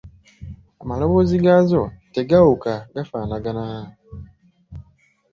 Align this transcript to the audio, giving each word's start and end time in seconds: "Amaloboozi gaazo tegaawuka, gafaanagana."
"Amaloboozi 0.81 1.37
gaazo 1.43 1.81
tegaawuka, 2.13 2.73
gafaanagana." 2.93 3.63